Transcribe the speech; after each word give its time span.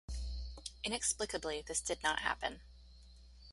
Inexplicably, 0.83 1.61
this 1.61 1.79
did 1.79 2.01
not 2.01 2.21
happen. 2.23 2.61